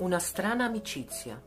[0.00, 1.38] Una strana amicizia.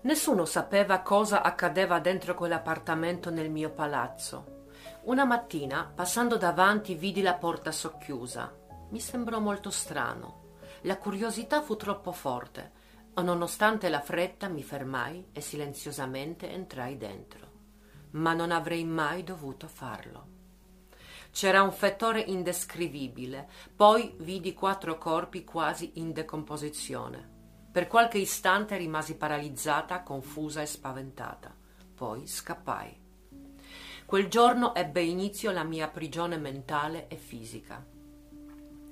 [0.00, 4.64] Nessuno sapeva cosa accadeva dentro quell'appartamento nel mio palazzo.
[5.02, 8.52] Una mattina, passando davanti, vidi la porta socchiusa.
[8.88, 10.56] Mi sembrò molto strano.
[10.80, 12.72] La curiosità fu troppo forte,
[13.14, 17.50] nonostante la fretta mi fermai e silenziosamente entrai dentro.
[18.10, 20.31] Ma non avrei mai dovuto farlo.
[21.32, 27.30] C'era un fetore indescrivibile, poi vidi quattro corpi quasi in decomposizione.
[27.72, 31.52] Per qualche istante rimasi paralizzata, confusa e spaventata.
[31.94, 33.00] Poi scappai.
[34.04, 37.82] Quel giorno ebbe inizio la mia prigione mentale e fisica.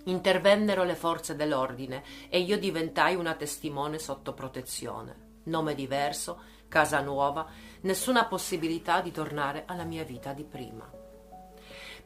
[0.05, 5.29] Intervennero le forze dell'ordine e io diventai una testimone sotto protezione.
[5.45, 7.47] Nome diverso, casa nuova,
[7.83, 11.00] nessuna possibilità di tornare alla mia vita di prima.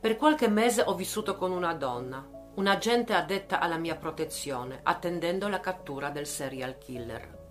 [0.04, 5.48] Per qualche mese ho vissuto con una donna, un agente addetta alla mia protezione, attendendo
[5.48, 7.48] la cattura del serial killer,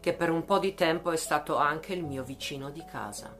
[0.00, 3.34] che per un po' di tempo è stato anche il mio vicino di casa.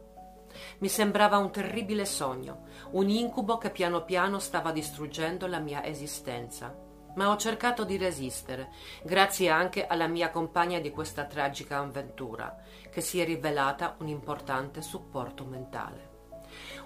[0.79, 6.75] Mi sembrava un terribile sogno, un incubo che piano piano stava distruggendo la mia esistenza.
[7.17, 8.70] Ma ho cercato di resistere,
[9.03, 12.57] grazie anche alla mia compagna di questa tragica avventura,
[12.91, 16.14] che si è rivelata un importante supporto mentale.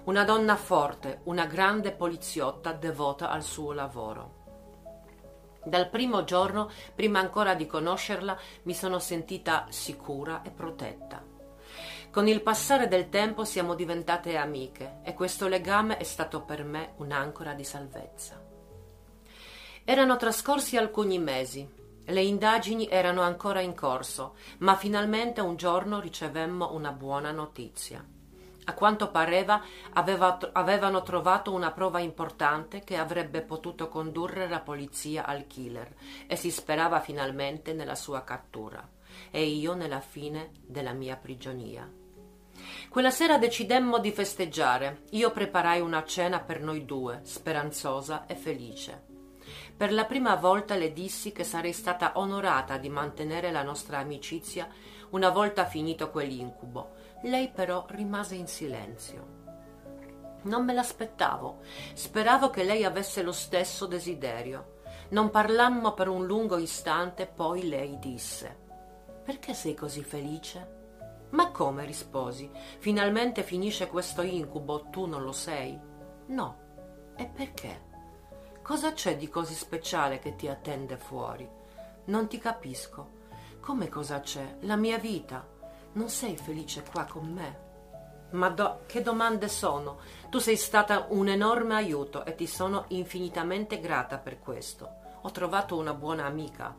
[0.09, 4.37] Una donna forte, una grande poliziotta devota al suo lavoro.
[5.63, 11.23] Dal primo giorno, prima ancora di conoscerla, mi sono sentita sicura e protetta.
[12.09, 16.93] Con il passare del tempo siamo diventate amiche e questo legame è stato per me
[16.95, 18.41] un'ancora di salvezza.
[19.83, 21.71] Erano trascorsi alcuni mesi,
[22.03, 28.03] le indagini erano ancora in corso, ma finalmente un giorno ricevemmo una buona notizia.
[28.69, 35.25] A quanto pareva aveva, avevano trovato una prova importante che avrebbe potuto condurre la polizia
[35.25, 35.91] al killer
[36.27, 38.87] e si sperava finalmente nella sua cattura
[39.31, 41.91] e io nella fine della mia prigionia.
[42.89, 45.01] Quella sera decidemmo di festeggiare.
[45.11, 49.03] Io preparai una cena per noi due, speranzosa e felice.
[49.75, 54.69] Per la prima volta le dissi che sarei stata onorata di mantenere la nostra amicizia
[55.09, 59.37] una volta finito quell'incubo lei però rimase in silenzio.
[60.43, 61.59] Non me l'aspettavo.
[61.93, 64.77] Speravo che lei avesse lo stesso desiderio.
[65.09, 68.57] Non parlammo per un lungo istante, poi lei disse:
[69.23, 70.77] Perché sei così felice?
[71.31, 71.85] Ma come?
[71.85, 72.49] risposi.
[72.79, 75.77] Finalmente finisce questo incubo, tu non lo sei?
[76.27, 76.67] No.
[77.15, 77.87] E perché?
[78.61, 81.47] Cosa c'è di così speciale che ti attende fuori?
[82.05, 83.17] Non ti capisco.
[83.59, 84.57] Come cosa c'è?
[84.61, 85.57] La mia vita
[85.99, 87.67] non sei felice qua con me?
[88.31, 89.99] Ma do- che domande sono?
[90.29, 94.89] Tu sei stata un enorme aiuto e ti sono infinitamente grata per questo.
[95.23, 96.73] Ho trovato una buona amica.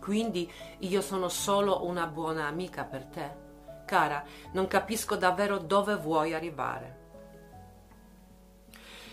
[0.00, 0.50] Quindi
[0.80, 3.44] io sono solo una buona amica per te?
[3.86, 7.04] Cara, non capisco davvero dove vuoi arrivare.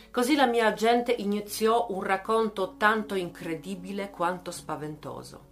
[0.10, 5.52] Così la mia agente iniziò un racconto tanto incredibile quanto spaventoso.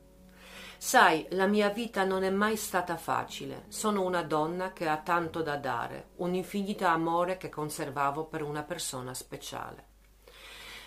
[0.83, 3.65] Sai, la mia vita non è mai stata facile.
[3.67, 8.63] Sono una donna che ha tanto da dare, un infinito amore che conservavo per una
[8.63, 9.85] persona speciale.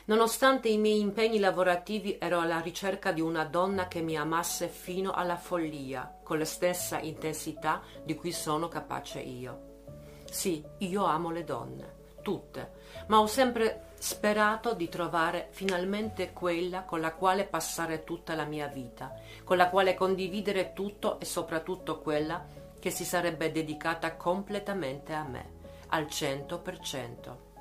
[0.07, 5.13] Nonostante i miei impegni lavorativi ero alla ricerca di una donna che mi amasse fino
[5.13, 9.85] alla follia, con la stessa intensità di cui sono capace io.
[10.29, 12.73] Sì, io amo le donne, tutte,
[13.07, 18.67] ma ho sempre sperato di trovare finalmente quella con la quale passare tutta la mia
[18.67, 22.45] vita, con la quale condividere tutto e soprattutto quella
[22.79, 25.51] che si sarebbe dedicata completamente a me,
[25.89, 27.53] al cento per cento.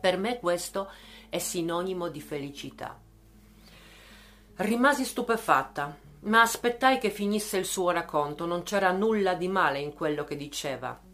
[0.00, 0.92] Per me questo
[1.28, 2.96] è sinonimo di felicità.
[4.54, 9.92] Rimasi stupefatta, ma aspettai che finisse il suo racconto, non c'era nulla di male in
[9.92, 11.06] quello che diceva.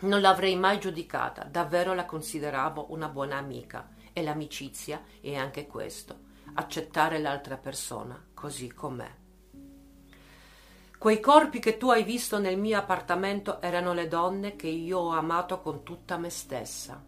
[0.00, 3.90] Non l'avrei mai giudicata, davvero la consideravo una buona amica.
[4.12, 6.18] E l'amicizia è anche questo,
[6.54, 9.10] accettare l'altra persona così com'è.
[10.98, 15.10] Quei corpi che tu hai visto nel mio appartamento erano le donne che io ho
[15.10, 17.02] amato con tutta me stessa,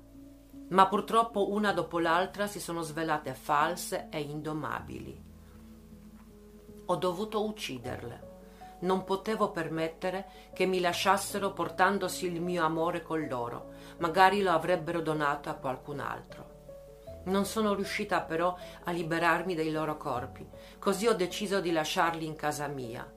[0.69, 5.23] ma purtroppo una dopo l'altra si sono svelate false e indomabili.
[6.87, 8.32] Ho dovuto ucciderle
[8.83, 15.01] non potevo permettere che mi lasciassero portandosi il mio amore con loro, magari lo avrebbero
[15.01, 16.51] donato a qualcun altro.
[17.25, 20.47] Non sono riuscita però a liberarmi dei loro corpi,
[20.79, 23.11] così ho deciso di lasciarli in casa mia.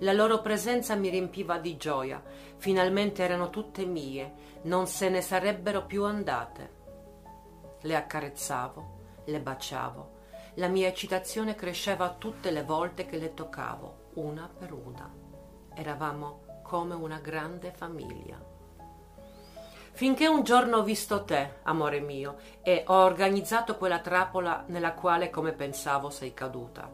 [0.00, 2.22] La loro presenza mi riempiva di gioia,
[2.56, 6.74] finalmente erano tutte mie, non se ne sarebbero più andate.
[7.80, 10.14] Le accarezzavo, le baciavo,
[10.58, 15.12] La mia eccitazione cresceva tutte le volte che le toccavo, una per una.
[15.74, 18.54] Eravamo come una grande famiglia.
[19.92, 25.30] Finché un giorno ho visto te, amore mio, e ho organizzato quella trappola nella quale,
[25.30, 26.92] come pensavo, sei caduta.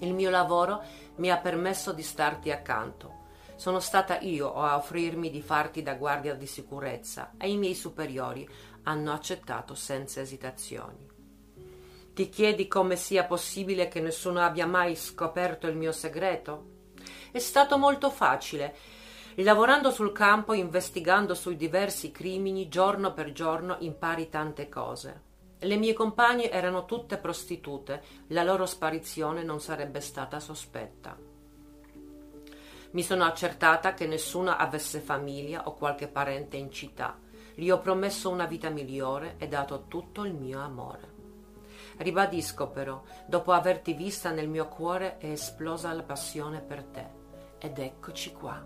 [0.00, 0.82] Il mio lavoro
[1.16, 3.24] mi ha permesso di starti accanto.
[3.56, 8.46] Sono stata io a offrirmi di farti da guardia di sicurezza e i miei superiori
[8.82, 11.15] hanno accettato senza esitazioni.
[12.16, 16.94] Ti chiedi come sia possibile che nessuno abbia mai scoperto il mio segreto?
[17.30, 18.74] È stato molto facile.
[19.34, 25.20] Lavorando sul campo, investigando sui diversi crimini, giorno per giorno impari tante cose.
[25.58, 31.18] Le mie compagne erano tutte prostitute, la loro sparizione non sarebbe stata sospetta.
[32.92, 37.18] Mi sono accertata che nessuna avesse famiglia o qualche parente in città.
[37.54, 41.15] Gli ho promesso una vita migliore e dato tutto il mio amore.
[41.96, 47.06] Ribadisco però, dopo averti vista nel mio cuore è esplosa la passione per te.
[47.58, 48.64] Ed eccoci qua.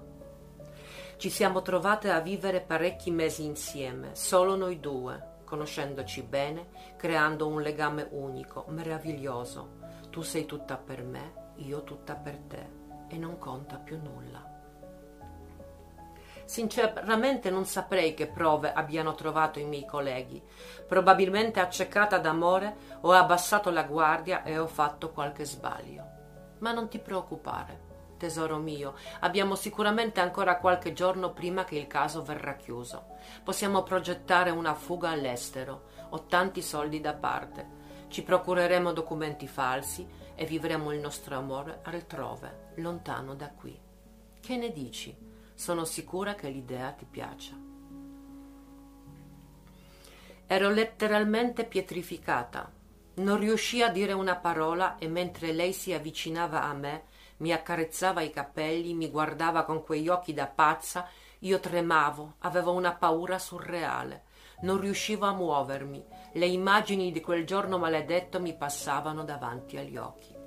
[1.17, 7.61] Ci siamo trovate a vivere parecchi mesi insieme, solo noi due, conoscendoci bene, creando un
[7.61, 9.79] legame unico, meraviglioso.
[10.11, 12.79] Tu sei tutta per me, io tutta per te
[13.09, 14.50] e non conta più nulla.
[16.51, 20.43] Sinceramente non saprei che prove abbiano trovato i miei colleghi.
[20.85, 26.05] Probabilmente accecata d'amore ho abbassato la guardia e ho fatto qualche sbaglio.
[26.59, 32.25] Ma non ti preoccupare, tesoro mio, abbiamo sicuramente ancora qualche giorno prima che il caso
[32.25, 33.05] verrà chiuso.
[33.45, 35.83] Possiamo progettare una fuga all'estero.
[36.09, 37.79] Ho tanti soldi da parte.
[38.09, 40.05] Ci procureremo documenti falsi
[40.35, 43.81] e vivremo il nostro amore altrove, lontano da qui.
[44.41, 45.39] Che ne dici?
[45.61, 47.53] Sono sicura che l'idea ti piaccia.
[50.47, 52.73] Ero letteralmente pietrificata.
[53.17, 57.03] Non riuscii a dire una parola e mentre lei si avvicinava a me,
[57.41, 61.07] mi accarezzava i capelli, mi guardava con quegli occhi da pazza,
[61.41, 64.23] io tremavo, avevo una paura surreale.
[64.63, 66.03] Non riuscivo a muovermi,
[66.33, 70.40] le immagini di quel giorno maledetto mi passavano davanti agli occhi.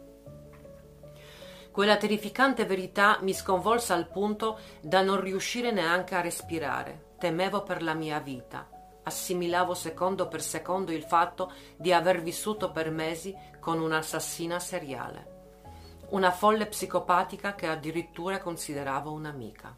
[1.73, 7.15] Quella terrificante verità mi sconvolse al punto da non riuscire neanche a respirare.
[7.17, 8.69] Temevo per la mia vita.
[9.01, 15.61] Assimilavo secondo per secondo il fatto di aver vissuto per mesi con un'assassina seriale.
[16.09, 19.75] Una folle psicopatica che addirittura consideravo un'amica.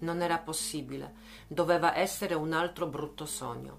[0.00, 1.14] Non era possibile,
[1.46, 3.78] doveva essere un altro brutto sogno.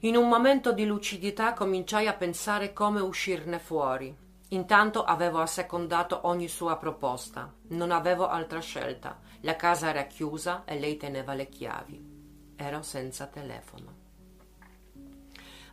[0.00, 4.21] In un momento di lucidità cominciai a pensare come uscirne fuori.
[4.52, 7.52] Intanto avevo assecondato ogni sua proposta.
[7.68, 9.18] Non avevo altra scelta.
[9.40, 12.54] La casa era chiusa e lei teneva le chiavi.
[12.56, 14.00] Ero senza telefono.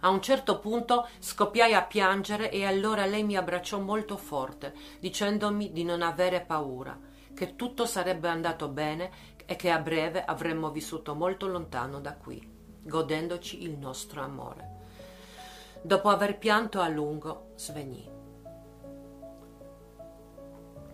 [0.01, 5.73] A un certo punto scoppiai a piangere e allora lei mi abbracciò molto forte, dicendomi
[5.73, 6.97] di non avere paura,
[7.35, 9.11] che tutto sarebbe andato bene
[9.45, 14.77] e che a breve avremmo vissuto molto lontano da qui godendoci il nostro amore.
[15.81, 18.18] Dopo aver pianto a lungo, svenì.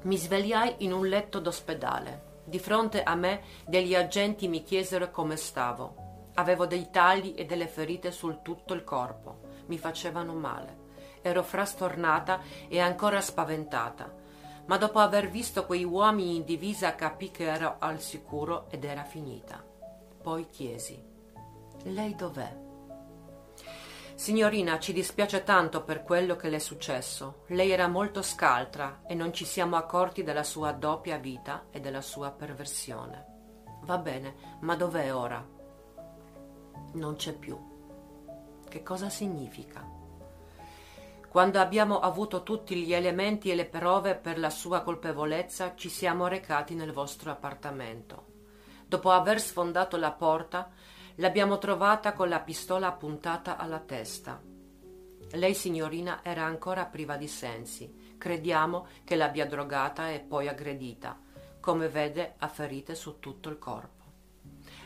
[0.06, 2.44] Mi svegliai in un letto d'ospedale.
[2.46, 6.29] Di fronte a me degli agenti mi chiesero come stavo.
[6.36, 9.39] Avevo dei tagli e delle ferite sul tutto il corpo.
[9.65, 10.84] Mi facevano male.
[11.24, 14.13] Ero frastornata e ancora spaventata.
[14.68, 19.03] Ma dopo aver visto quei uomini in divisa capì che ero al sicuro ed era
[19.03, 19.63] finita.
[20.22, 21.01] Poi chiesi
[21.86, 22.64] lei dov'è?
[24.15, 27.43] Signorina, ci dispiace tanto per quello che le è successo.
[27.48, 32.01] Lei era molto scaltra e non ci siamo accorti della sua doppia vita e della
[32.01, 33.25] sua perversione.
[33.81, 35.45] Va bene, ma dov'è ora?
[36.93, 37.60] Non c'è più.
[38.69, 39.86] Che cosa significa?
[41.27, 46.27] Quando abbiamo avuto tutti gli elementi e le prove per la sua colpevolezza, ci siamo
[46.27, 48.27] recati nel vostro appartamento.
[48.88, 50.72] Dopo aver sfondato la porta,
[51.15, 54.41] L'abbiamo trovata con la pistola puntata alla testa.
[55.31, 58.15] Lei, signorina, era ancora priva di sensi.
[58.17, 61.17] Crediamo che l'abbia drogata e poi aggredita.
[61.62, 64.03] Come vede, ha ferite su tutto il corpo.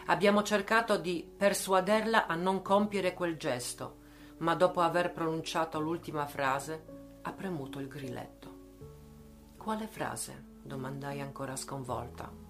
[0.06, 3.98] Abbiamo cercato di persuaderla a non compiere quel gesto,
[4.38, 8.58] ma dopo aver pronunciato l'ultima frase ha premuto il grilletto.
[9.58, 10.46] Quale frase?
[10.62, 12.49] domandai ancora sconvolta.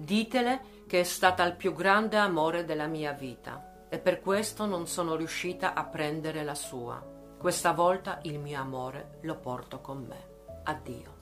[0.00, 4.86] Ditele che è stata il più grande amore della mia vita e per questo non
[4.86, 7.04] sono riuscita a prendere la sua.
[7.36, 10.28] Questa volta il mio amore lo porto con me.
[10.62, 11.16] Addio.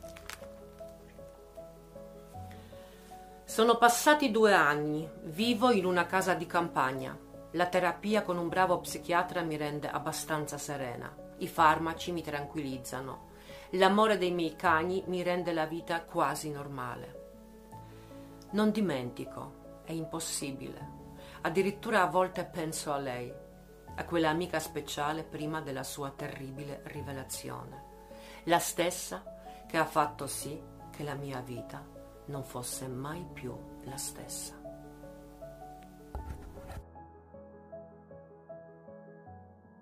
[3.45, 7.19] Sono passati due anni, vivo in una casa di campagna.
[7.53, 11.11] La terapia con un bravo psichiatra mi rende abbastanza serena.
[11.39, 13.31] I farmaci mi tranquillizzano.
[13.71, 17.25] L'amore dei miei cani mi rende la vita quasi normale.
[18.51, 20.95] Non dimentico, è impossibile.
[21.43, 23.33] Addirittura a volte penso a lei,
[23.99, 27.85] a quella amica speciale prima della sua terribile rivelazione.
[28.45, 29.23] La stessa
[29.67, 30.61] che ha fatto sì
[30.91, 31.85] che la mia vita
[32.27, 34.66] non fosse mai più la stessa.